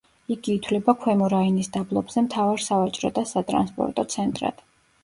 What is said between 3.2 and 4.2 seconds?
და სატრანსპორტო